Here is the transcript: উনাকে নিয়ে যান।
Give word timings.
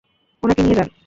উনাকে 0.43 0.61
নিয়ে 0.63 0.77
যান। 0.77 0.89